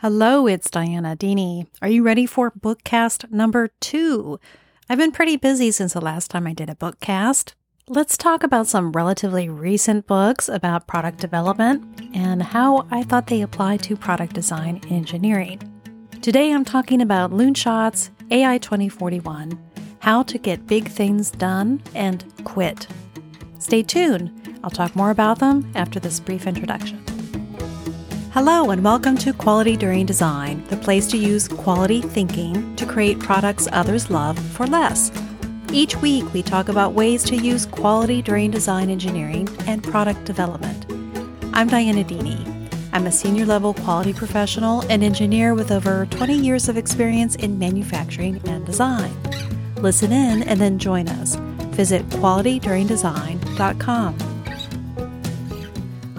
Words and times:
Hello, 0.00 0.46
it's 0.46 0.70
Dianna 0.70 1.16
Deeney. 1.16 1.66
Are 1.82 1.88
you 1.88 2.04
ready 2.04 2.24
for 2.24 2.52
bookcast 2.52 3.32
number 3.32 3.70
two? 3.80 4.38
I've 4.88 4.96
been 4.96 5.10
pretty 5.10 5.36
busy 5.36 5.72
since 5.72 5.92
the 5.92 6.00
last 6.00 6.30
time 6.30 6.46
I 6.46 6.52
did 6.52 6.70
a 6.70 6.76
bookcast. 6.76 7.54
Let's 7.88 8.16
talk 8.16 8.44
about 8.44 8.68
some 8.68 8.92
relatively 8.92 9.48
recent 9.48 10.06
books 10.06 10.48
about 10.48 10.86
product 10.86 11.18
development 11.18 11.82
and 12.14 12.44
how 12.44 12.86
I 12.92 13.02
thought 13.02 13.26
they 13.26 13.42
apply 13.42 13.78
to 13.78 13.96
product 13.96 14.34
design 14.34 14.80
engineering. 14.88 15.60
Today 16.22 16.52
I'm 16.52 16.64
talking 16.64 17.02
about 17.02 17.32
Loonshot's 17.32 18.12
AI 18.30 18.58
2041 18.58 19.58
How 19.98 20.22
to 20.22 20.38
Get 20.38 20.68
Big 20.68 20.86
Things 20.86 21.32
Done 21.32 21.82
and 21.96 22.24
Quit. 22.44 22.86
Stay 23.58 23.82
tuned. 23.82 24.60
I'll 24.62 24.70
talk 24.70 24.94
more 24.94 25.10
about 25.10 25.40
them 25.40 25.68
after 25.74 25.98
this 25.98 26.20
brief 26.20 26.46
introduction. 26.46 27.02
Hello, 28.32 28.70
and 28.70 28.84
welcome 28.84 29.16
to 29.16 29.32
Quality 29.32 29.74
During 29.74 30.04
Design, 30.04 30.62
the 30.68 30.76
place 30.76 31.06
to 31.06 31.16
use 31.16 31.48
quality 31.48 32.02
thinking 32.02 32.76
to 32.76 32.84
create 32.84 33.18
products 33.18 33.66
others 33.72 34.10
love 34.10 34.38
for 34.38 34.66
less. 34.66 35.10
Each 35.72 35.96
week, 35.96 36.30
we 36.34 36.42
talk 36.42 36.68
about 36.68 36.92
ways 36.92 37.24
to 37.24 37.36
use 37.36 37.64
quality 37.64 38.20
during 38.20 38.50
design 38.50 38.90
engineering 38.90 39.48
and 39.66 39.82
product 39.82 40.26
development. 40.26 40.84
I'm 41.54 41.70
Dianna 41.70 42.04
Deeney. 42.04 42.68
I'm 42.92 43.06
a 43.06 43.12
senior 43.12 43.46
level 43.46 43.72
quality 43.72 44.12
professional 44.12 44.82
and 44.90 45.02
engineer 45.02 45.54
with 45.54 45.72
over 45.72 46.04
20 46.04 46.36
years 46.36 46.68
of 46.68 46.76
experience 46.76 47.34
in 47.34 47.58
manufacturing 47.58 48.46
and 48.46 48.66
design. 48.66 49.16
Listen 49.76 50.12
in 50.12 50.42
and 50.42 50.60
then 50.60 50.78
join 50.78 51.08
us. 51.08 51.36
Visit 51.74 52.06
qualityduringdesign.com. 52.10 54.27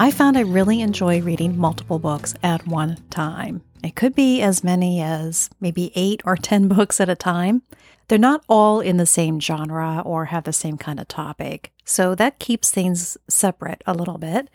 I 0.02 0.12
found 0.12 0.38
I 0.38 0.44
really 0.44 0.80
enjoy 0.80 1.22
reading 1.22 1.58
multiple 1.58 2.00
books 2.00 2.34
at 2.42 2.66
one 2.66 3.00
time. 3.10 3.64
It 3.84 3.98
could 3.98 4.16
be 4.16 4.42
as 4.42 4.64
many 4.64 5.02
as 5.02 5.50
maybe 5.60 5.92
eight 5.94 6.22
or 6.24 6.38
10 6.38 6.68
books 6.70 7.02
at 7.02 7.10
a 7.10 7.16
time. 7.16 7.64
They're 8.08 8.18
not 8.18 8.46
all 8.48 8.80
in 8.80 8.96
the 8.96 9.06
same 9.06 9.42
genre 9.42 10.02
or 10.06 10.26
have 10.28 10.46
the 10.46 10.54
same 10.54 10.78
kind 10.78 11.02
of 11.02 11.10
topic, 11.10 11.74
so 11.84 12.16
that 12.16 12.40
keeps 12.40 12.72
things 12.72 13.18
separate 13.28 13.84
a 13.86 13.94
little 13.94 14.18
bit. 14.18 14.50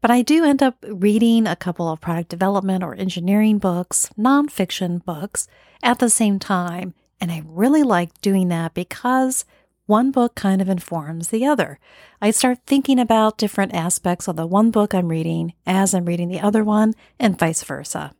But 0.00 0.10
I 0.10 0.22
do 0.22 0.46
end 0.46 0.62
up 0.62 0.82
reading 0.88 1.46
a 1.46 1.56
couple 1.56 1.90
of 1.92 2.00
product 2.00 2.30
development 2.30 2.82
or 2.82 2.94
engineering 2.94 3.58
books, 3.58 4.08
nonfiction 4.18 5.04
books, 5.04 5.46
at 5.82 5.98
the 5.98 6.08
same 6.08 6.38
time. 6.38 6.94
And 7.20 7.30
I 7.30 7.42
really 7.44 7.82
like 7.82 8.18
doing 8.22 8.48
that 8.48 8.72
because 8.72 9.44
one 9.86 10.10
book 10.10 10.34
kind 10.34 10.60
of 10.60 10.68
informs 10.68 11.28
the 11.28 11.46
other. 11.46 11.78
I 12.20 12.30
start 12.30 12.58
thinking 12.66 12.98
about 12.98 13.38
different 13.38 13.74
aspects 13.74 14.28
of 14.28 14.36
the 14.36 14.46
one 14.46 14.70
book 14.70 14.94
I'm 14.94 15.08
reading 15.08 15.54
as 15.64 15.94
I'm 15.94 16.04
reading 16.04 16.28
the 16.28 16.40
other 16.40 16.62
one, 16.62 16.94
and 17.18 17.38
vice 17.38 17.62
versa. 17.62 18.12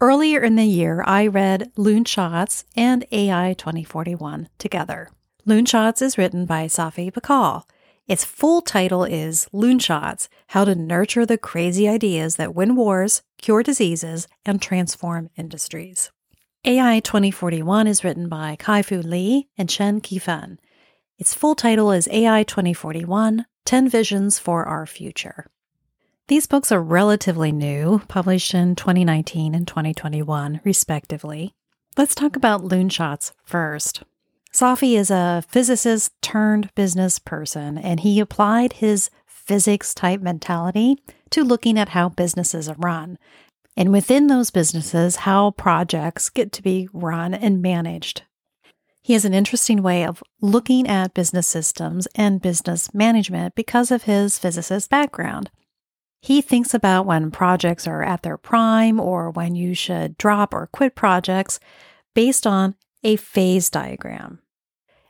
Earlier 0.00 0.40
in 0.40 0.56
the 0.56 0.64
year, 0.64 1.04
I 1.06 1.26
read 1.26 1.70
Loonshots 1.76 2.64
and 2.74 3.04
AI 3.12 3.54
2041 3.58 4.48
together. 4.58 5.10
Loonshots 5.46 6.00
is 6.00 6.16
written 6.16 6.46
by 6.46 6.66
Safi 6.66 7.12
Bahcall. 7.12 7.64
Its 8.08 8.24
full 8.24 8.62
title 8.62 9.04
is 9.04 9.46
Loonshots 9.52 10.28
How 10.48 10.64
to 10.64 10.74
Nurture 10.74 11.26
the 11.26 11.38
Crazy 11.38 11.86
Ideas 11.86 12.36
That 12.36 12.54
Win 12.54 12.76
Wars, 12.76 13.22
Cure 13.36 13.62
Diseases, 13.62 14.26
and 14.44 14.60
Transform 14.60 15.28
Industries. 15.36 16.10
AI 16.64 17.00
2041 17.00 17.86
is 17.86 18.02
written 18.02 18.28
by 18.28 18.56
Kai-Fu 18.56 19.00
Lee 19.00 19.48
and 19.56 19.68
Chen 19.68 20.00
Qiufan. 20.00 20.58
Its 21.20 21.34
full 21.34 21.54
title 21.54 21.92
is 21.92 22.08
AI 22.10 22.44
2041 22.44 23.44
10 23.66 23.88
Visions 23.90 24.38
for 24.38 24.64
Our 24.64 24.86
Future. 24.86 25.50
These 26.28 26.46
books 26.46 26.72
are 26.72 26.82
relatively 26.82 27.52
new, 27.52 28.00
published 28.08 28.54
in 28.54 28.74
2019 28.74 29.54
and 29.54 29.68
2021, 29.68 30.62
respectively. 30.64 31.52
Let's 31.98 32.14
talk 32.14 32.36
about 32.36 32.62
Loonshots 32.62 33.32
first. 33.44 34.02
Safi 34.50 34.96
is 34.96 35.10
a 35.10 35.44
physicist 35.46 36.10
turned 36.22 36.74
business 36.74 37.18
person, 37.18 37.76
and 37.76 38.00
he 38.00 38.18
applied 38.18 38.72
his 38.72 39.10
physics 39.26 39.92
type 39.92 40.22
mentality 40.22 40.96
to 41.28 41.44
looking 41.44 41.78
at 41.78 41.90
how 41.90 42.08
businesses 42.08 42.66
are 42.66 42.76
run. 42.78 43.18
And 43.76 43.92
within 43.92 44.28
those 44.28 44.50
businesses, 44.50 45.16
how 45.16 45.50
projects 45.50 46.30
get 46.30 46.50
to 46.52 46.62
be 46.62 46.88
run 46.94 47.34
and 47.34 47.60
managed 47.60 48.22
he 49.02 49.14
has 49.14 49.24
an 49.24 49.34
interesting 49.34 49.82
way 49.82 50.04
of 50.04 50.22
looking 50.40 50.86
at 50.86 51.14
business 51.14 51.46
systems 51.46 52.06
and 52.14 52.42
business 52.42 52.92
management 52.92 53.54
because 53.54 53.90
of 53.90 54.02
his 54.02 54.38
physicist 54.38 54.90
background. 54.90 55.50
He 56.20 56.42
thinks 56.42 56.74
about 56.74 57.06
when 57.06 57.30
projects 57.30 57.86
are 57.86 58.02
at 58.02 58.22
their 58.22 58.36
prime 58.36 59.00
or 59.00 59.30
when 59.30 59.54
you 59.54 59.74
should 59.74 60.18
drop 60.18 60.52
or 60.52 60.66
quit 60.66 60.94
projects 60.94 61.58
based 62.14 62.46
on 62.46 62.74
a 63.02 63.16
phase 63.16 63.70
diagram. 63.70 64.40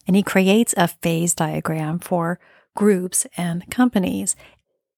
And 0.06 0.14
he 0.14 0.22
creates 0.22 0.72
a 0.76 0.86
phase 0.86 1.34
diagram 1.34 1.98
for 1.98 2.38
groups 2.76 3.26
and 3.36 3.68
companies. 3.70 4.36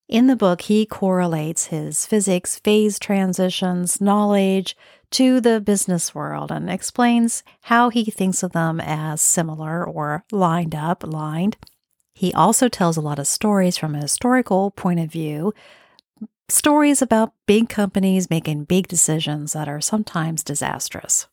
In 0.06 0.26
the 0.26 0.36
book, 0.36 0.62
he 0.62 0.84
correlates 0.84 1.66
his 1.66 2.04
physics 2.04 2.58
phase 2.58 2.98
transitions 2.98 4.00
knowledge 4.00 4.76
to 5.12 5.40
the 5.40 5.60
business 5.60 6.14
world 6.14 6.50
and 6.50 6.70
explains 6.70 7.42
how 7.62 7.90
he 7.90 8.04
thinks 8.04 8.42
of 8.42 8.52
them 8.52 8.80
as 8.80 9.20
similar 9.20 9.84
or 9.84 10.24
lined 10.32 10.74
up, 10.74 11.04
lined. 11.06 11.56
He 12.14 12.32
also 12.34 12.68
tells 12.68 12.96
a 12.96 13.02
lot 13.02 13.18
of 13.18 13.26
stories 13.26 13.76
from 13.76 13.94
a 13.94 14.00
historical 14.00 14.70
point 14.70 15.00
of 15.00 15.10
view, 15.10 15.54
stories 16.48 17.00
about 17.00 17.32
big 17.46 17.68
companies 17.68 18.30
making 18.30 18.64
big 18.64 18.88
decisions 18.88 19.52
that 19.54 19.68
are 19.68 19.80
sometimes 19.80 20.44
disastrous. 20.44 21.26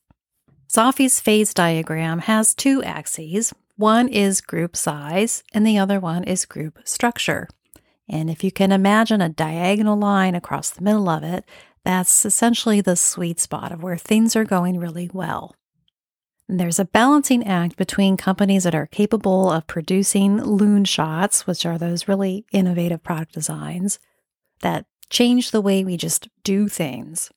Safi's 0.67 1.19
phase 1.19 1.53
diagram 1.53 2.19
has 2.19 2.53
two 2.53 2.83
axes. 2.83 3.53
One 3.75 4.07
is 4.07 4.41
group 4.41 4.75
size, 4.75 5.43
and 5.53 5.65
the 5.65 5.77
other 5.77 5.99
one 5.99 6.23
is 6.23 6.45
group 6.45 6.79
structure. 6.83 7.47
And 8.07 8.29
if 8.29 8.43
you 8.43 8.51
can 8.51 8.71
imagine 8.71 9.21
a 9.21 9.29
diagonal 9.29 9.97
line 9.97 10.35
across 10.35 10.69
the 10.69 10.81
middle 10.81 11.09
of 11.09 11.23
it, 11.23 11.45
that's 11.83 12.25
essentially 12.25 12.81
the 12.81 12.95
sweet 12.95 13.39
spot 13.39 13.71
of 13.71 13.83
where 13.83 13.97
things 13.97 14.35
are 14.35 14.45
going 14.45 14.79
really 14.79 15.09
well. 15.13 15.55
And 16.47 16.59
there's 16.59 16.79
a 16.79 16.85
balancing 16.85 17.45
act 17.45 17.77
between 17.77 18.17
companies 18.17 18.63
that 18.63 18.73
are 18.73 18.87
capable 18.87 19.51
of 19.51 19.67
producing 19.67 20.41
loon 20.41 20.83
shots, 20.83 21.45
which 21.45 21.65
are 21.65 21.77
those 21.77 22.07
really 22.07 22.45
innovative 22.51 23.03
product 23.03 23.33
designs 23.33 23.99
that 24.61 24.85
change 25.09 25.51
the 25.51 25.61
way 25.61 25.83
we 25.83 25.95
just 25.95 26.27
do 26.43 26.67
things. 26.67 27.31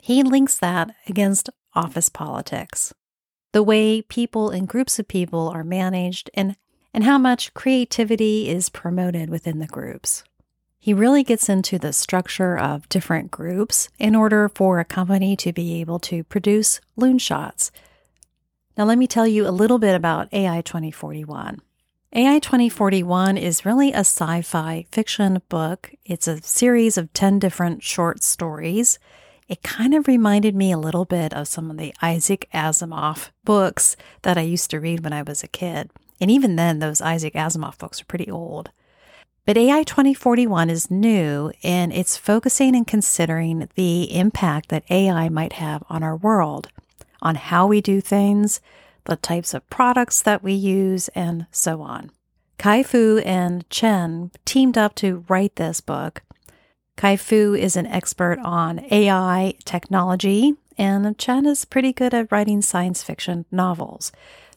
He 0.00 0.22
links 0.22 0.56
that 0.58 0.94
against 1.08 1.50
office 1.74 2.08
politics, 2.08 2.94
the 3.52 3.62
way 3.62 4.02
people 4.02 4.50
and 4.50 4.68
groups 4.68 4.98
of 4.98 5.08
people 5.08 5.48
are 5.48 5.64
managed, 5.64 6.30
and, 6.34 6.56
and 6.94 7.04
how 7.04 7.18
much 7.18 7.54
creativity 7.54 8.48
is 8.48 8.68
promoted 8.68 9.30
within 9.30 9.58
the 9.58 9.66
groups. 9.66 10.22
He 10.84 10.92
really 10.92 11.22
gets 11.22 11.48
into 11.48 11.78
the 11.78 11.92
structure 11.92 12.58
of 12.58 12.88
different 12.88 13.30
groups 13.30 13.88
in 14.00 14.16
order 14.16 14.48
for 14.52 14.80
a 14.80 14.84
company 14.84 15.36
to 15.36 15.52
be 15.52 15.80
able 15.80 16.00
to 16.00 16.24
produce 16.24 16.80
loon 16.96 17.18
shots. 17.18 17.70
Now, 18.76 18.86
let 18.86 18.98
me 18.98 19.06
tell 19.06 19.24
you 19.24 19.46
a 19.46 19.54
little 19.54 19.78
bit 19.78 19.94
about 19.94 20.34
AI 20.34 20.60
2041. 20.60 21.60
AI 22.14 22.38
2041 22.40 23.38
is 23.38 23.64
really 23.64 23.92
a 23.92 23.98
sci 23.98 24.42
fi 24.42 24.84
fiction 24.90 25.40
book. 25.48 25.92
It's 26.04 26.26
a 26.26 26.42
series 26.42 26.98
of 26.98 27.12
10 27.12 27.38
different 27.38 27.84
short 27.84 28.24
stories. 28.24 28.98
It 29.46 29.62
kind 29.62 29.94
of 29.94 30.08
reminded 30.08 30.56
me 30.56 30.72
a 30.72 30.78
little 30.78 31.04
bit 31.04 31.32
of 31.32 31.46
some 31.46 31.70
of 31.70 31.76
the 31.76 31.94
Isaac 32.02 32.48
Asimov 32.52 33.30
books 33.44 33.96
that 34.22 34.36
I 34.36 34.40
used 34.40 34.70
to 34.70 34.80
read 34.80 35.04
when 35.04 35.12
I 35.12 35.22
was 35.22 35.44
a 35.44 35.48
kid. 35.48 35.92
And 36.20 36.28
even 36.28 36.56
then, 36.56 36.80
those 36.80 37.00
Isaac 37.00 37.34
Asimov 37.34 37.78
books 37.78 38.02
are 38.02 38.06
pretty 38.06 38.28
old. 38.28 38.72
But 39.44 39.56
AI 39.56 39.82
2041 39.82 40.70
is 40.70 40.88
new 40.88 41.50
and 41.64 41.92
it's 41.92 42.16
focusing 42.16 42.76
and 42.76 42.86
considering 42.86 43.68
the 43.74 44.14
impact 44.14 44.68
that 44.68 44.88
AI 44.88 45.28
might 45.28 45.54
have 45.54 45.82
on 45.90 46.04
our 46.04 46.16
world, 46.16 46.68
on 47.20 47.34
how 47.34 47.66
we 47.66 47.80
do 47.80 48.00
things, 48.00 48.60
the 49.04 49.16
types 49.16 49.52
of 49.52 49.68
products 49.68 50.22
that 50.22 50.44
we 50.44 50.52
use, 50.52 51.08
and 51.08 51.46
so 51.50 51.82
on. 51.82 52.12
Kai-Fu 52.58 53.18
and 53.24 53.68
Chen 53.68 54.30
teamed 54.44 54.78
up 54.78 54.94
to 54.96 55.24
write 55.28 55.56
this 55.56 55.80
book. 55.80 56.22
Kai-Fu 56.96 57.54
is 57.54 57.74
an 57.74 57.88
expert 57.88 58.38
on 58.44 58.86
AI 58.92 59.54
technology, 59.64 60.54
and 60.78 61.18
Chen 61.18 61.46
is 61.46 61.64
pretty 61.64 61.92
good 61.92 62.14
at 62.14 62.30
writing 62.30 62.62
science 62.62 63.02
fiction 63.02 63.44
novels. 63.50 64.12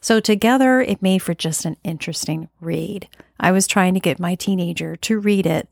So 0.06 0.20
together, 0.20 0.80
it 0.80 1.02
made 1.02 1.18
for 1.18 1.34
just 1.34 1.64
an 1.64 1.76
interesting 1.82 2.48
read. 2.60 3.08
I 3.40 3.50
was 3.50 3.66
trying 3.66 3.92
to 3.94 3.98
get 3.98 4.20
my 4.20 4.36
teenager 4.36 4.94
to 4.94 5.18
read 5.18 5.46
it 5.46 5.68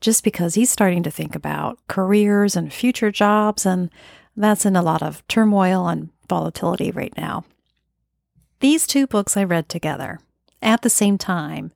just 0.00 0.24
because 0.24 0.56
he's 0.56 0.72
starting 0.72 1.04
to 1.04 1.10
think 1.12 1.36
about 1.36 1.78
careers 1.86 2.56
and 2.56 2.72
future 2.72 3.12
jobs, 3.12 3.64
and 3.64 3.90
that's 4.36 4.66
in 4.66 4.74
a 4.74 4.82
lot 4.82 5.04
of 5.04 5.24
turmoil 5.28 5.86
and 5.86 6.10
volatility 6.28 6.90
right 6.90 7.16
now. 7.16 7.44
These 8.58 8.88
two 8.88 9.06
books 9.06 9.36
I 9.36 9.44
read 9.44 9.68
together 9.68 10.18
at 10.60 10.82
the 10.82 10.90
same 10.90 11.16
time, 11.16 11.70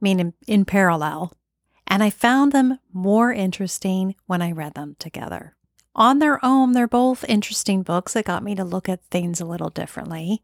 meaning 0.00 0.34
in 0.48 0.64
parallel, 0.64 1.32
and 1.86 2.02
I 2.02 2.10
found 2.10 2.50
them 2.50 2.80
more 2.92 3.32
interesting 3.32 4.16
when 4.26 4.42
I 4.42 4.50
read 4.50 4.74
them 4.74 4.96
together. 4.98 5.54
On 5.94 6.18
their 6.18 6.44
own, 6.44 6.72
they're 6.72 6.88
both 6.88 7.24
interesting 7.28 7.84
books 7.84 8.14
that 8.14 8.24
got 8.24 8.42
me 8.42 8.56
to 8.56 8.64
look 8.64 8.88
at 8.88 9.04
things 9.12 9.40
a 9.40 9.46
little 9.46 9.70
differently. 9.70 10.42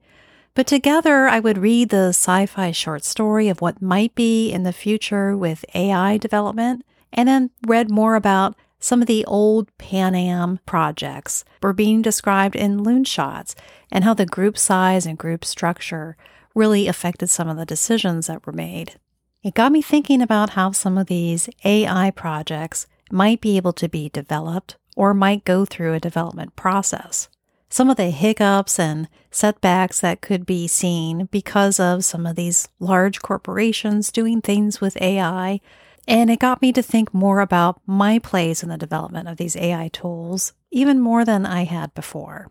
But 0.54 0.66
together, 0.66 1.28
I 1.28 1.40
would 1.40 1.58
read 1.58 1.90
the 1.90 2.08
sci 2.08 2.46
fi 2.46 2.72
short 2.72 3.04
story 3.04 3.48
of 3.48 3.60
what 3.60 3.82
might 3.82 4.14
be 4.14 4.50
in 4.50 4.64
the 4.64 4.72
future 4.72 5.36
with 5.36 5.64
AI 5.74 6.16
development, 6.16 6.84
and 7.12 7.28
then 7.28 7.50
read 7.66 7.90
more 7.90 8.16
about 8.16 8.56
some 8.80 9.00
of 9.00 9.08
the 9.08 9.24
old 9.24 9.76
Pan 9.78 10.14
Am 10.14 10.60
projects 10.64 11.44
were 11.62 11.72
being 11.72 12.00
described 12.02 12.54
in 12.54 12.84
Loonshots 12.84 13.54
and 13.90 14.04
how 14.04 14.14
the 14.14 14.26
group 14.26 14.56
size 14.56 15.06
and 15.06 15.18
group 15.18 15.44
structure 15.44 16.16
really 16.54 16.86
affected 16.86 17.28
some 17.28 17.48
of 17.48 17.56
the 17.56 17.66
decisions 17.66 18.26
that 18.26 18.46
were 18.46 18.52
made. 18.52 18.98
It 19.42 19.54
got 19.54 19.72
me 19.72 19.82
thinking 19.82 20.20
about 20.22 20.50
how 20.50 20.72
some 20.72 20.98
of 20.98 21.06
these 21.06 21.48
AI 21.64 22.10
projects 22.10 22.86
might 23.10 23.40
be 23.40 23.56
able 23.56 23.72
to 23.74 23.88
be 23.88 24.08
developed 24.08 24.76
or 24.96 25.14
might 25.14 25.44
go 25.44 25.64
through 25.64 25.94
a 25.94 26.00
development 26.00 26.56
process. 26.56 27.28
Some 27.68 27.90
of 27.90 27.96
the 27.96 28.10
hiccups 28.10 28.78
and 28.78 29.08
setbacks 29.30 30.00
that 30.00 30.20
could 30.20 30.46
be 30.46 30.66
seen 30.66 31.26
because 31.30 31.78
of 31.78 32.04
some 32.04 32.26
of 32.26 32.36
these 32.36 32.68
large 32.78 33.20
corporations 33.20 34.10
doing 34.10 34.40
things 34.40 34.80
with 34.80 35.00
AI 35.00 35.60
and 36.08 36.30
it 36.30 36.38
got 36.38 36.62
me 36.62 36.72
to 36.72 36.82
think 36.82 37.12
more 37.12 37.40
about 37.40 37.82
my 37.86 38.18
place 38.18 38.62
in 38.62 38.70
the 38.70 38.78
development 38.78 39.28
of 39.28 39.36
these 39.36 39.54
AI 39.54 39.88
tools, 39.88 40.54
even 40.70 40.98
more 40.98 41.22
than 41.22 41.44
I 41.44 41.64
had 41.64 41.94
before. 41.94 42.48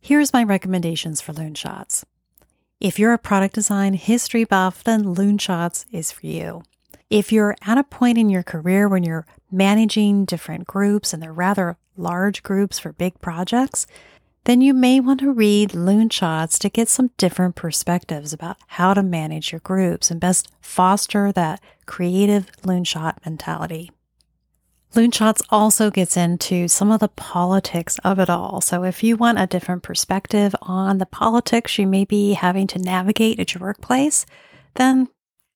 Here's 0.00 0.32
my 0.32 0.42
recommendations 0.42 1.20
for 1.20 1.34
Loonshots. 1.34 2.04
If 2.80 2.98
you're 2.98 3.12
a 3.12 3.18
product 3.18 3.54
design 3.54 3.92
history 3.92 4.44
buff, 4.44 4.82
then 4.82 5.14
Loonshots 5.14 5.84
is 5.92 6.10
for 6.10 6.26
you. 6.26 6.62
If 7.10 7.30
you're 7.30 7.54
at 7.60 7.76
a 7.76 7.84
point 7.84 8.16
in 8.16 8.30
your 8.30 8.42
career 8.42 8.88
when 8.88 9.02
you're 9.02 9.26
managing 9.52 10.24
different 10.24 10.66
groups 10.66 11.12
and 11.12 11.22
they're 11.22 11.34
rather 11.34 11.76
large 11.98 12.42
groups 12.42 12.78
for 12.78 12.94
big 12.94 13.20
projects, 13.20 13.86
then 14.44 14.60
you 14.60 14.74
may 14.74 15.00
want 15.00 15.20
to 15.20 15.32
read 15.32 15.70
Loonshots 15.70 16.58
to 16.58 16.68
get 16.68 16.88
some 16.88 17.10
different 17.16 17.54
perspectives 17.54 18.32
about 18.32 18.56
how 18.68 18.94
to 18.94 19.02
manage 19.02 19.52
your 19.52 19.60
groups 19.60 20.10
and 20.10 20.20
best 20.20 20.48
foster 20.60 21.32
that 21.32 21.60
creative 21.86 22.50
Loonshot 22.62 23.24
mentality. 23.24 23.90
Loonshots 24.94 25.42
also 25.50 25.90
gets 25.90 26.16
into 26.16 26.68
some 26.68 26.92
of 26.92 27.00
the 27.00 27.08
politics 27.08 27.98
of 28.04 28.20
it 28.20 28.30
all. 28.30 28.60
So 28.60 28.84
if 28.84 29.02
you 29.02 29.16
want 29.16 29.40
a 29.40 29.46
different 29.46 29.82
perspective 29.82 30.54
on 30.62 30.98
the 30.98 31.06
politics 31.06 31.78
you 31.78 31.86
may 31.86 32.04
be 32.04 32.34
having 32.34 32.68
to 32.68 32.78
navigate 32.78 33.40
at 33.40 33.54
your 33.54 33.62
workplace, 33.62 34.24
then 34.74 35.08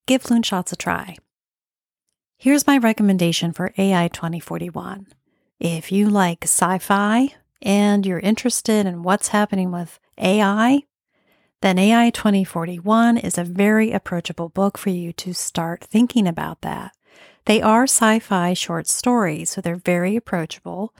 give 0.07 0.25
Loonshots 0.25 0.73
a 0.73 0.77
try. 0.77 1.17
Here's 2.37 2.67
my 2.67 2.79
recommendation 2.79 3.53
for 3.53 3.73
AI 3.79 4.09
2041. 4.09 5.07
If 5.61 5.93
you 5.93 6.09
like 6.09 6.45
sci 6.45 6.79
fi, 6.79 7.35
and 7.63 8.07
you're 8.07 8.21
interested 8.21 8.87
in 8.87 9.03
what's 9.03 9.29
happening 9.29 9.71
with 9.71 9.99
AI, 10.19 10.83
then 11.61 11.79
AI 11.79 12.11
2041 12.11 13.19
is 13.19 13.37
a 13.37 13.45
very 13.45 13.91
approachable 13.93 14.49
book 14.49 14.79
for 14.79 14.91
you 14.91 15.13
to 15.15 15.33
start 15.35 15.83
thinking 15.83 16.27
about 16.29 16.61
that. 16.61 16.93
They 17.47 17.61
are 17.61 17.85
sci 17.85 18.21
fi 18.21 18.55
short 18.55 18.87
stories, 18.87 19.51
so 19.51 19.61
they're 19.61 19.77
very 19.77 20.15
approachable. 20.17 20.95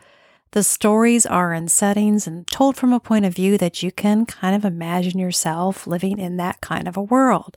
The 0.53 0.63
stories 0.63 1.27
are 1.27 1.53
in 1.53 1.69
settings 1.69 2.27
and 2.27 2.47
told 2.47 2.77
from 2.77 2.93
a 2.93 3.01
point 3.01 3.27
of 3.27 3.35
view 3.35 3.59
that 3.59 3.83
you 3.83 3.93
can 3.93 4.25
kind 4.25 4.57
of 4.57 4.65
imagine 4.65 5.19
yourself 5.19 5.87
living 5.87 6.19
in 6.19 6.39
that 6.39 6.61
kind 6.61 6.89
of 6.89 6.97
a 6.97 7.03
world. 7.03 7.57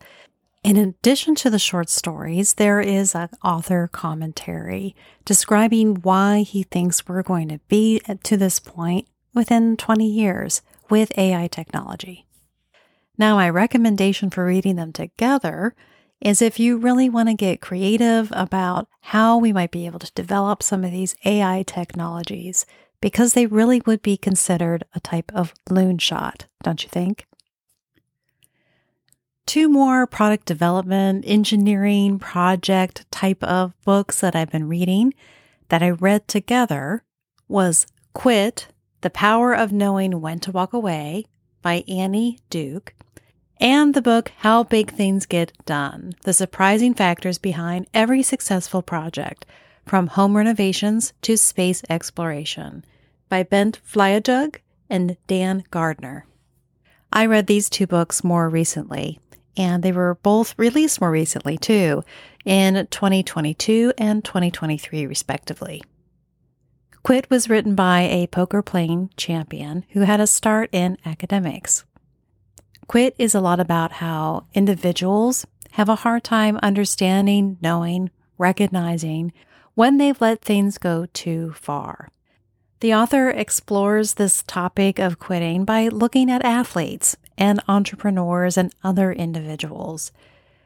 In 0.64 0.78
addition 0.78 1.34
to 1.36 1.50
the 1.50 1.58
short 1.58 1.90
stories, 1.90 2.54
there 2.54 2.80
is 2.80 3.16
an 3.16 3.30
author 3.44 3.90
commentary 3.92 4.96
describing 5.26 5.96
why 5.96 6.42
he 6.42 6.62
thinks 6.62 7.08
we're 7.08 7.24
going 7.24 7.50
to 7.50 7.60
be 7.68 8.00
to 8.24 8.38
this 8.38 8.60
point 8.60 9.08
within 9.34 9.76
20 9.76 10.06
years 10.06 10.62
with 10.88 11.18
AI 11.18 11.48
technology. 11.48 12.28
Now, 13.18 13.38
my 13.38 13.50
recommendation 13.50 14.30
for 14.30 14.46
reading 14.46 14.76
them 14.76 14.94
together 14.94 15.76
is 16.20 16.44
if 16.44 16.60
you 16.60 16.78
really 16.78 17.10
want 17.10 17.30
to 17.30 17.34
get 17.34 17.60
creative 17.60 18.32
about 18.36 18.88
how 19.02 19.40
we 19.40 19.52
might 19.52 19.72
be 19.72 19.88
able 19.88 20.00
to 20.00 20.12
develop 20.14 20.62
some 20.62 20.84
of 20.84 20.92
these 20.92 21.16
AI 21.26 21.64
technologies, 21.66 22.68
because 23.02 23.34
they 23.34 23.48
really 23.48 23.82
would 23.88 24.04
be 24.04 24.16
considered 24.16 24.84
a 24.94 25.00
type 25.00 25.32
of 25.34 25.56
loonshot, 25.68 26.46
don't 26.62 26.84
you 26.84 26.90
think? 26.90 27.26
Two 29.52 29.68
more 29.68 30.08
product 30.08 30.46
development, 30.46 31.26
engineering 31.28 32.20
project 32.20 33.06
type 33.12 33.44
of 33.44 33.74
books 33.84 34.22
that 34.22 34.34
I've 34.34 34.50
been 34.50 34.70
reading 34.70 35.14
that 35.68 35.84
I 35.84 35.90
read 35.90 36.26
together 36.26 37.04
was 37.50 37.86
Quit, 38.14 38.70
The 39.02 39.10
Power 39.10 39.54
of 39.54 39.74
Knowing 39.74 40.22
When 40.22 40.40
to 40.40 40.54
Walk 40.54 40.72
Away 40.72 41.26
by 41.62 41.84
Annie 41.90 42.40
Duke, 42.50 42.94
and 43.60 43.94
the 43.94 44.02
book 44.02 44.32
How 44.38 44.64
Big 44.64 44.90
Things 44.90 45.26
Get 45.26 45.52
Done, 45.66 46.14
The 46.24 46.32
Surprising 46.32 46.94
Factors 46.94 47.38
Behind 47.38 47.88
Every 47.94 48.24
Successful 48.24 48.82
Project, 48.82 49.46
from 49.86 50.08
Home 50.08 50.38
Renovations 50.38 51.12
to 51.24 51.36
Space 51.36 51.84
Exploration 51.90 52.86
by 53.28 53.44
Bent 53.44 53.82
Flyvbjerg 53.86 54.60
and 54.90 55.18
Dan 55.28 55.66
Gardner. 55.72 56.26
I 57.12 57.26
read 57.26 57.48
these 57.48 57.70
two 57.70 57.86
books 57.86 58.24
more 58.24 58.48
recently, 58.48 59.20
and 59.58 59.84
they 59.84 59.92
were 59.92 60.16
both 60.16 60.58
released 60.58 61.02
more 61.02 61.12
recently 61.12 61.58
too, 61.58 62.04
in 62.46 62.88
2022 62.90 63.94
and 63.98 64.24
2023, 64.24 65.06
respectively. 65.06 65.82
Quit 67.04 67.30
was 67.30 67.50
written 67.50 67.74
by 67.76 68.02
a 68.02 68.28
poker 68.28 68.62
playing 68.62 69.10
champion 69.18 69.86
who 69.90 70.02
had 70.02 70.20
a 70.20 70.28
start 70.28 70.70
in 70.72 70.98
academics. 71.06 71.84
Quit 72.88 73.16
is 73.18 73.34
a 73.34 73.42
lot 73.42 73.60
about 73.60 73.94
how 73.94 74.46
individuals 74.54 75.46
have 75.72 75.90
a 75.90 75.96
hard 75.96 76.24
time 76.24 76.58
understanding, 76.62 77.58
knowing, 77.62 78.12
recognizing 78.38 79.32
when 79.74 79.98
they've 79.98 80.20
let 80.20 80.42
things 80.42 80.78
go 80.78 81.06
too 81.14 81.54
far. 81.54 82.10
The 82.82 82.96
author 82.96 83.30
explores 83.30 84.16
this 84.16 84.42
topic 84.42 84.98
of 84.98 85.20
quitting 85.20 85.66
by 85.66 85.88
looking 85.90 86.32
at 86.32 86.44
athletes 86.44 87.16
and 87.38 87.62
entrepreneurs 87.68 88.58
and 88.58 88.74
other 88.84 89.12
individuals. 89.12 90.12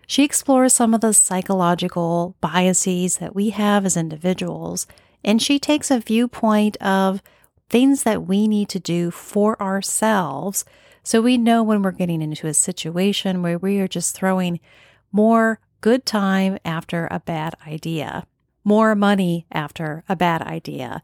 She 0.07 0.23
explores 0.23 0.71
some 0.71 0.93
of 0.93 1.01
the 1.01 1.13
psychological 1.13 2.37
biases 2.39 3.17
that 3.17 3.35
we 3.35 3.49
have 3.49 3.85
as 3.85 3.97
individuals, 3.97 4.87
and 5.25 5.41
she 5.41 5.59
takes 5.59 5.91
a 5.91 5.99
viewpoint 5.99 6.77
of 6.77 7.21
things 7.69 8.03
that 8.03 8.25
we 8.25 8.47
need 8.47 8.69
to 8.69 8.79
do 8.79 9.11
for 9.11 9.61
ourselves 9.61 10.63
so 11.03 11.21
we 11.21 11.37
know 11.37 11.63
when 11.63 11.81
we're 11.81 11.91
getting 11.91 12.21
into 12.21 12.47
a 12.47 12.53
situation 12.53 13.41
where 13.41 13.57
we 13.57 13.81
are 13.81 13.89
just 13.89 14.15
throwing 14.15 14.61
more 15.11 15.59
good 15.81 16.05
time 16.05 16.59
after 16.63 17.09
a 17.11 17.19
bad 17.19 17.55
idea, 17.67 18.25
more 18.63 18.95
money 18.95 19.47
after 19.51 20.05
a 20.07 20.15
bad 20.15 20.41
idea, 20.41 21.03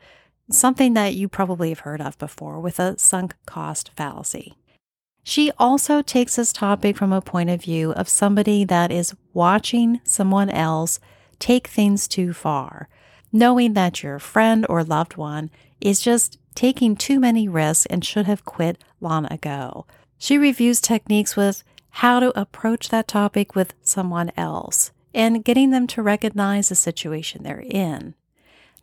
something 0.49 0.93
that 0.93 1.15
you 1.15 1.27
probably 1.27 1.69
have 1.69 1.79
heard 1.79 2.01
of 2.01 2.17
before 2.17 2.59
with 2.59 2.79
a 2.79 2.97
sunk 2.97 3.35
cost 3.45 3.91
fallacy. 3.95 4.55
She 5.23 5.51
also 5.57 6.01
takes 6.01 6.35
this 6.35 6.51
topic 6.51 6.97
from 6.97 7.13
a 7.13 7.21
point 7.21 7.49
of 7.49 7.61
view 7.61 7.91
of 7.91 8.09
somebody 8.09 8.63
that 8.65 8.91
is 8.91 9.15
watching 9.33 10.01
someone 10.03 10.49
else 10.49 10.99
take 11.39 11.67
things 11.67 12.07
too 12.07 12.33
far, 12.33 12.89
knowing 13.31 13.73
that 13.73 14.03
your 14.03 14.19
friend 14.19 14.65
or 14.67 14.83
loved 14.83 15.17
one 15.17 15.51
is 15.79 16.01
just 16.01 16.37
taking 16.55 16.95
too 16.95 17.19
many 17.19 17.47
risks 17.47 17.85
and 17.87 18.03
should 18.03 18.25
have 18.25 18.45
quit 18.45 18.83
long 18.99 19.25
ago. 19.25 19.85
She 20.17 20.37
reviews 20.37 20.81
techniques 20.81 21.35
with 21.35 21.63
how 21.95 22.19
to 22.19 22.39
approach 22.39 22.89
that 22.89 23.07
topic 23.07 23.55
with 23.55 23.73
someone 23.81 24.31
else 24.37 24.91
and 25.13 25.43
getting 25.43 25.71
them 25.71 25.87
to 25.87 26.01
recognize 26.01 26.69
the 26.69 26.75
situation 26.75 27.43
they're 27.43 27.63
in. 27.65 28.15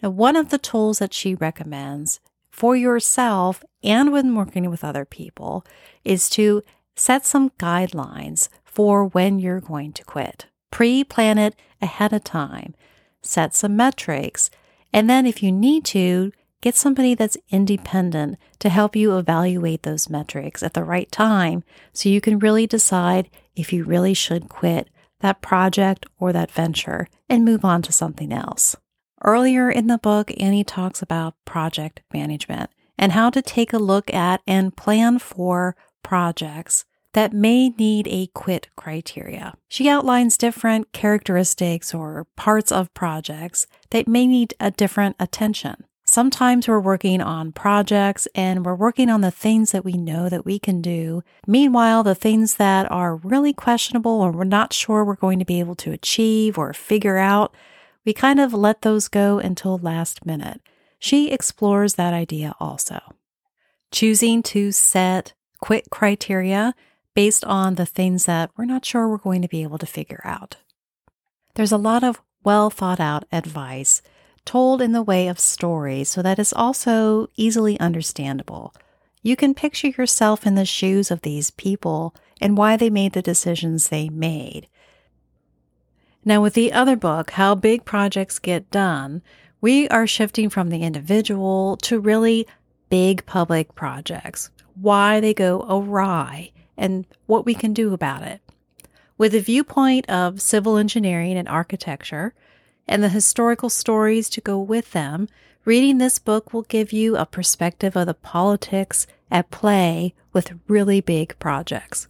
Now, 0.02 0.11
one 0.11 0.37
of 0.37 0.50
the 0.50 0.59
tools 0.59 0.99
that 0.99 1.14
she 1.14 1.35
recommends 1.35 2.21
for 2.50 2.76
yourself 2.76 3.64
and 3.83 4.12
when 4.12 4.35
working 4.35 4.69
with 4.71 4.85
other 4.85 5.05
people 5.05 5.64
is 6.05 6.28
to 6.31 6.62
set 6.97 7.25
some 7.25 7.50
guidelines 7.50 8.49
for 8.64 9.05
when 9.05 9.38
you're 9.38 9.61
going 9.61 9.93
to 9.93 10.05
quit. 10.05 10.47
Pre 10.71 11.05
plan 11.05 11.38
it 11.38 11.55
ahead 11.81 12.12
of 12.12 12.25
time, 12.25 12.75
set 13.23 13.55
some 13.55 13.76
metrics, 13.76 14.50
and 14.93 15.09
then 15.09 15.26
if 15.26 15.43
you 15.43 15.52
need 15.52 15.85
to, 15.87 16.33
get 16.61 16.75
somebody 16.75 17.14
that's 17.14 17.37
independent 17.50 18.37
to 18.59 18.69
help 18.69 18.97
you 18.97 19.17
evaluate 19.17 19.85
those 19.85 20.11
metrics 20.11 20.62
at 20.62 20.75
the 20.75 20.85
right 20.85 21.11
time 21.12 21.62
so 21.93 22.09
you 22.09 22.21
can 22.21 22.38
really 22.38 22.67
decide 22.67 23.31
if 23.55 23.73
you 23.73 23.85
really 23.85 24.14
should 24.14 24.49
quit 24.49 24.88
that 25.21 25.40
project 25.40 26.07
or 26.19 26.33
that 26.33 26.50
venture 26.50 27.09
and 27.28 27.45
move 27.45 27.64
on 27.64 27.83
to 27.83 27.93
something 27.93 28.33
else. 28.33 28.76
Earlier 29.25 29.70
in 29.70 29.88
the 29.88 29.98
book, 29.98 30.30
Annie 30.38 30.64
talks 30.64 31.02
about 31.02 31.34
project 31.44 32.02
management 32.12 32.70
and 32.96 33.12
how 33.12 33.30
to 33.30 33.42
take 33.42 33.72
a 33.72 33.78
look 33.78 34.12
at 34.12 34.40
and 34.46 34.76
plan 34.76 35.18
for 35.18 35.76
projects 36.02 36.84
that 37.14 37.32
may 37.32 37.70
need 37.70 38.06
a 38.08 38.28
quit 38.28 38.68
criteria. 38.76 39.54
She 39.68 39.88
outlines 39.88 40.37
different 40.37 40.92
characteristics 40.92 41.92
or 41.92 42.26
parts 42.37 42.70
of 42.70 42.92
projects 42.94 43.66
that 43.90 44.06
may 44.06 44.26
need 44.26 44.54
a 44.60 44.70
different 44.70 45.16
attention. 45.18 45.84
Sometimes 46.04 46.68
we're 46.68 46.80
working 46.80 47.20
on 47.20 47.52
projects 47.52 48.28
and 48.34 48.64
we're 48.64 48.75
working 48.75 49.10
on 49.10 49.20
the 49.20 49.30
things 49.30 49.72
that 49.72 49.84
we 49.84 49.92
know 49.92 50.28
that 50.28 50.46
we 50.46 50.58
can 50.58 50.80
do. 50.80 51.22
Meanwhile, 51.46 52.02
the 52.02 52.14
things 52.14 52.54
that 52.54 52.90
are 52.90 53.16
really 53.16 53.52
questionable 53.52 54.22
or 54.22 54.30
we're 54.32 54.44
not 54.44 54.72
sure 54.72 55.04
we're 55.04 55.16
going 55.16 55.38
to 55.38 55.44
be 55.44 55.60
able 55.60 55.75
to 55.76 55.92
achieve 55.92 56.56
or 56.56 56.72
figure 56.72 57.18
out, 57.18 57.54
we 58.05 58.12
kind 58.12 58.40
of 58.40 58.55
let 58.55 58.83
those 58.83 59.09
go 59.09 59.38
until 59.38 59.78
last 59.78 60.25
minute. 60.25 60.61
She 60.99 61.31
explores 61.31 61.95
that 61.95 62.14
idea 62.14 62.55
also. 62.59 63.00
Choosing 63.90 64.43
to 64.45 64.73
set 64.73 65.35
quick 65.61 65.90
criteria 65.90 66.75
based 67.14 67.45
on 67.45 67.75
the 67.75 67.87
things 67.87 68.26
that 68.26 68.50
we're 68.57 68.64
not 68.64 68.85
sure 68.85 69.09
we're 69.09 69.19
going 69.19 69.43
to 69.43 69.49
be 69.49 69.62
able 69.62 69.78
to 69.78 69.87
figure 69.87 70.21
out. 70.25 70.57
There's 71.55 71.73
a 71.73 71.76
lot 71.76 72.05
of 72.05 72.23
well 72.45 72.71
thought 72.71 73.00
out 73.00 73.25
advice 73.33 74.02
told 74.45 74.81
in 74.81 74.93
the 74.93 75.02
way 75.02 75.28
of 75.28 75.38
stories 75.38 76.09
so 76.09 76.23
that 76.23 76.38
it's 76.38 76.52
also 76.52 77.28
easily 77.37 77.78
understandable. 77.81 78.73
You 79.23 79.37
can 79.37 79.52
picture 79.52 79.88
yourself 79.88 80.47
in 80.47 80.55
the 80.55 80.64
shoes 80.64 81.11
of 81.11 81.23
these 81.23 81.50
people 81.50 82.14
and 82.40 82.57
why 82.57 82.76
they 82.76 82.88
made 82.88 83.12
the 83.12 83.21
decisions 83.21 83.88
they 83.88 84.09
made. 84.09 84.69
Now, 86.25 86.42
with 86.42 86.54
the 86.54 86.72
other 86.72 86.96
book, 86.96 87.30
How 87.32 87.54
Big 87.54 87.84
Projects 87.84 88.38
Get 88.38 88.70
Done, 88.70 89.22
we 89.60 89.88
are 89.88 90.06
shifting 90.06 90.50
from 90.50 90.68
the 90.68 90.82
individual 90.82 91.76
to 91.78 92.00
really 92.00 92.46
big 92.90 93.25
public 93.25 93.75
projects, 93.75 94.50
why 94.75 95.20
they 95.20 95.32
go 95.32 95.64
awry, 95.68 96.50
and 96.76 97.06
what 97.26 97.46
we 97.46 97.54
can 97.54 97.72
do 97.72 97.94
about 97.94 98.22
it. 98.22 98.40
With 99.16 99.34
a 99.34 99.40
viewpoint 99.40 100.08
of 100.10 100.40
civil 100.40 100.76
engineering 100.76 101.37
and 101.37 101.48
architecture, 101.48 102.34
and 102.87 103.02
the 103.02 103.08
historical 103.08 103.70
stories 103.70 104.28
to 104.30 104.40
go 104.40 104.58
with 104.58 104.92
them, 104.92 105.28
reading 105.64 105.98
this 105.98 106.18
book 106.18 106.52
will 106.52 106.62
give 106.62 106.92
you 106.92 107.16
a 107.16 107.26
perspective 107.26 107.96
of 107.96 108.06
the 108.06 108.14
politics 108.14 109.06
at 109.30 109.50
play 109.50 110.14
with 110.32 110.58
really 110.66 111.00
big 111.00 111.38
projects. 111.38 112.08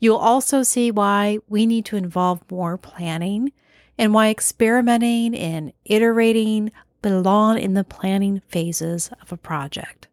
You'll 0.00 0.16
also 0.16 0.62
see 0.62 0.90
why 0.90 1.38
we 1.48 1.66
need 1.66 1.84
to 1.86 1.96
involve 1.96 2.48
more 2.50 2.76
planning 2.78 3.52
and 3.96 4.14
why 4.14 4.30
experimenting 4.30 5.34
and 5.34 5.72
iterating 5.84 6.70
belong 7.02 7.58
in 7.58 7.74
the 7.74 7.84
planning 7.84 8.40
phases 8.48 9.10
of 9.20 9.32
a 9.32 9.36
project. 9.36 10.06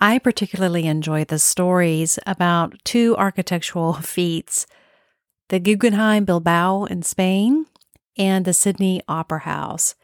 I 0.00 0.18
particularly 0.18 0.86
enjoy 0.86 1.24
the 1.24 1.38
stories 1.38 2.18
about 2.26 2.74
two 2.84 3.16
architectural 3.16 3.92
feats 4.02 4.66
the 5.48 5.60
Guggenheim 5.60 6.24
Bilbao 6.24 6.84
in 6.84 7.02
Spain 7.02 7.66
and 8.16 8.46
the 8.46 8.54
Sydney 8.54 9.02
Opera 9.06 9.40
House. 9.40 9.94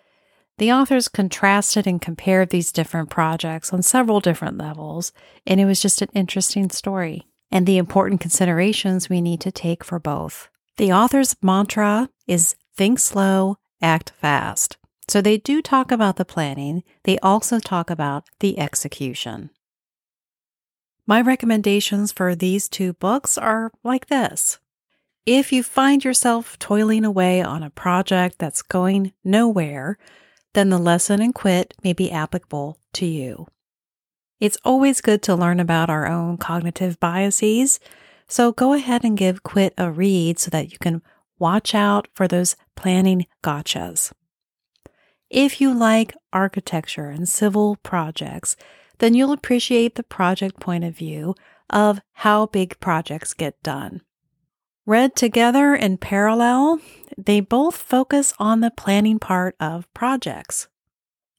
The 0.59 0.71
authors 0.71 1.09
contrasted 1.09 1.87
and 1.87 2.03
compared 2.03 2.51
these 2.51 2.71
different 2.71 3.09
projects 3.09 3.73
on 3.73 3.81
several 3.83 4.21
different 4.21 4.59
levels, 4.59 5.13
and 5.47 5.59
it 5.59 5.65
was 5.65 5.81
just 5.81 6.03
an 6.03 6.11
interesting 6.13 6.69
story 6.69 7.27
and 7.50 7.67
the 7.67 7.78
important 7.78 8.21
considerations 8.21 9.09
we 9.09 9.21
need 9.21 9.40
to 9.40 9.52
take 9.52 9.85
for 9.85 9.99
both. 9.99 10.49
The 10.76 10.93
author's 10.93 11.37
mantra 11.43 12.09
is 12.26 12.57
think 12.76 12.99
slow, 12.99 13.57
act 13.83 14.11
fast. 14.11 14.76
So 15.09 15.21
they 15.21 15.38
do 15.38 15.62
talk 15.62 15.90
about 15.90 16.17
the 16.17 16.25
planning, 16.25 16.85
they 17.05 17.19
also 17.19 17.59
talk 17.59 17.90
about 17.90 18.25
the 18.40 18.59
execution. 18.59 19.50
My 21.07 21.23
recommendations 21.23 22.12
for 22.12 22.35
these 22.35 22.69
two 22.69 22.93
books 22.93 23.38
are 23.38 23.73
like 23.83 24.09
this 24.09 24.59
if 25.28 25.52
you 25.52 25.62
find 25.62 26.05
yourself 26.05 26.59
toiling 26.59 27.05
away 27.05 27.43
on 27.43 27.62
a 27.62 27.69
project 27.69 28.38
that's 28.38 28.62
going 28.62 29.12
nowhere, 29.23 29.99
then 30.55 30.71
the 30.71 30.78
lesson 30.78 31.21
in 31.21 31.35
quit 31.35 31.75
may 31.85 31.93
be 31.93 32.11
applicable 32.11 32.78
to 32.95 33.05
you. 33.05 33.47
It's 34.40 34.59
always 34.64 35.00
good 35.00 35.23
to 35.23 35.35
learn 35.35 35.59
about 35.59 35.90
our 35.90 36.07
own 36.07 36.37
cognitive 36.37 37.00
biases, 37.00 37.80
so 38.28 38.52
go 38.52 38.73
ahead 38.73 39.04
and 39.04 39.16
give 39.16 39.42
Quit 39.42 39.75
a 39.76 39.90
read 39.90 40.38
so 40.38 40.50
that 40.50 40.71
you 40.71 40.78
can 40.78 41.02
watch 41.38 41.75
out 41.75 42.09
for 42.14 42.28
those 42.28 42.54
planning 42.76 43.26
gotchas. 43.42 44.12
If 45.30 45.61
you 45.61 45.75
like 45.75 46.14
architecture 46.33 47.11
and 47.11 47.28
civil 47.28 47.76
projects, 47.83 48.57
then 48.99 49.14
you'll 49.14 49.33
appreciate 49.33 49.97
the 49.97 50.02
project 50.02 50.61
point 50.61 50.85
of 50.85 50.97
view 50.97 51.35
of 51.71 52.00
how 52.14 52.47
big 52.47 52.78
projects 52.80 53.35
get 53.35 53.61
done. 53.62 54.02
Read 54.87 55.14
together 55.14 55.75
in 55.75 55.99
parallel, 55.99 56.80
they 57.16 57.40
both 57.40 57.76
focus 57.76 58.33
on 58.38 58.61
the 58.61 58.71
planning 58.71 59.18
part 59.18 59.54
of 59.61 59.92
projects. 59.92 60.68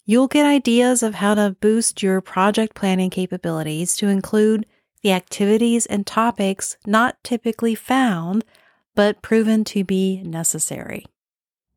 You'll 0.10 0.28
get 0.28 0.48
ideas 0.48 1.04
of 1.04 1.14
how 1.14 1.36
to 1.36 1.56
boost 1.62 2.02
your 2.02 2.20
project 2.20 2.74
planning 2.74 3.12
capabilities 3.12 3.96
to 3.98 4.08
include 4.08 4.66
the 5.04 5.12
activities 5.12 5.86
and 5.86 6.04
topics 6.04 6.78
not 6.84 7.24
typically 7.24 7.76
found, 7.76 8.44
but 8.96 9.22
proven 9.22 9.64
to 9.66 9.84
be 9.84 10.24
necessary. 10.24 11.06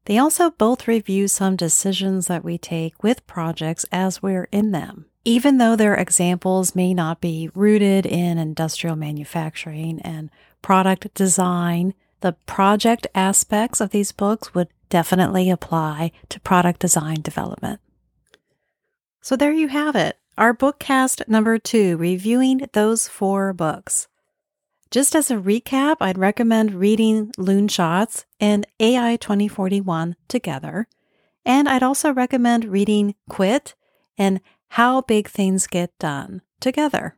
They 0.06 0.16
also 0.16 0.48
both 0.48 0.88
review 0.88 1.28
some 1.28 1.56
decisions 1.56 2.26
that 2.28 2.42
we 2.42 2.56
take 2.56 3.02
with 3.02 3.26
projects 3.26 3.84
as 3.92 4.22
we're 4.22 4.48
in 4.50 4.70
them. 4.70 5.04
Even 5.26 5.58
though 5.58 5.76
their 5.76 5.94
examples 5.94 6.74
may 6.74 6.94
not 6.94 7.20
be 7.20 7.50
rooted 7.54 8.06
in 8.06 8.38
industrial 8.38 8.96
manufacturing 8.96 10.00
and 10.00 10.30
product 10.62 11.12
design, 11.12 11.92
the 12.22 12.32
project 12.46 13.06
aspects 13.14 13.78
of 13.82 13.90
these 13.90 14.10
books 14.10 14.54
would 14.54 14.68
definitely 14.88 15.50
apply 15.50 16.12
to 16.30 16.40
product 16.40 16.80
design 16.80 17.20
development. 17.20 17.78
So 19.22 19.36
there 19.36 19.52
you 19.52 19.68
have 19.68 19.94
it, 19.94 20.18
our 20.36 20.52
bookcast 20.52 21.28
number 21.28 21.56
two, 21.58 21.96
reviewing 21.96 22.68
those 22.72 23.06
four 23.06 23.52
books. 23.52 24.08
Just 24.90 25.14
as 25.14 25.30
a 25.30 25.36
recap, 25.36 25.98
I'd 26.00 26.18
recommend 26.18 26.74
reading 26.74 27.30
Loonshots 27.38 28.24
and 28.40 28.66
AI 28.80 29.14
2041 29.16 30.16
together. 30.26 30.88
And 31.44 31.68
I'd 31.68 31.84
also 31.84 32.12
recommend 32.12 32.64
reading 32.64 33.14
Quit 33.30 33.76
and 34.18 34.40
How 34.70 35.02
Big 35.02 35.28
Things 35.28 35.68
Get 35.68 35.96
Done 36.00 36.42
together. 36.60 37.16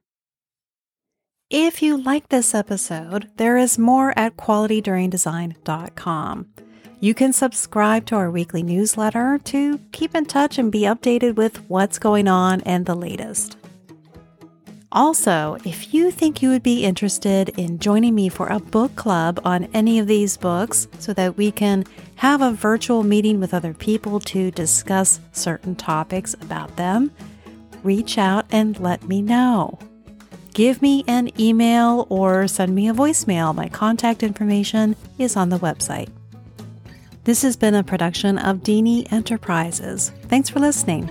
If 1.51 1.83
you 1.83 1.97
like 1.97 2.29
this 2.29 2.55
episode, 2.55 3.31
there 3.37 3.57
is 3.57 3.79
more 3.79 4.13
at 4.17 4.37
qualityduringdesign.com. 4.37 6.47
You 7.01 7.15
can 7.15 7.33
subscribe 7.33 8.07
to 8.07 8.17
our 8.17 8.31
weekly 8.31 8.63
newsletter 8.63 9.39
to 9.45 9.79
keep 9.93 10.15
in 10.15 10.27
touch 10.27 10.59
and 10.59 10.73
be 10.73 10.83
updated 10.83 11.37
with 11.37 11.59
what's 11.69 11.99
going 11.99 12.29
on 12.29 12.61
and 12.63 12.87
the 12.87 12.95
latest. 12.95 13.57
Also, 14.91 15.59
if 15.65 15.93
you 15.93 16.11
think 16.11 16.41
you 16.41 16.51
would 16.51 16.63
be 16.63 16.85
interested 16.85 17.49
in 17.59 17.79
joining 17.79 18.15
me 18.15 18.29
for 18.29 18.47
a 18.47 18.61
book 18.61 18.95
club 18.95 19.41
on 19.45 19.65
any 19.75 19.99
of 19.99 20.07
these 20.07 20.37
books 20.37 20.87
so 21.01 21.13
that 21.13 21.37
we 21.37 21.51
can 21.51 21.85
have 22.17 22.41
a 22.41 22.53
virtual 22.53 23.03
meeting 23.03 23.41
with 23.41 23.53
other 23.53 23.75
people 23.75 24.21
to 24.21 24.51
discuss 24.53 25.21
certain 25.33 25.75
topics 25.75 26.35
about 26.35 26.77
them, 26.77 27.11
reach 27.83 28.19
out 28.19 28.47
and 28.51 28.79
let 28.79 29.03
me 29.09 29.21
know 29.21 29.79
give 30.55 30.81
me 30.81 31.05
an 31.09 31.29
email 31.39 32.07
or 32.09 32.49
send 32.49 32.75
me 32.75 32.89
a 32.89 32.95
voicemail. 32.95 33.55
My 33.55 33.69
contact 33.69 34.23
information 34.23 34.97
is 35.19 35.37
on 35.37 35.51
the 35.51 35.59
website. 35.59 36.09
This 37.25 37.41
has 37.41 37.57
been 37.57 37.75
a 37.75 37.83
production 37.83 38.37
of 38.37 38.59
Deeney 38.59 39.11
Enterprises. 39.11 40.13
Thanks 40.29 40.51
for 40.51 40.61
listening. 40.61 41.09